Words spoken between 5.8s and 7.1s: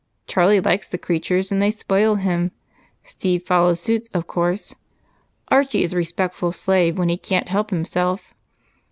is a respectful slave when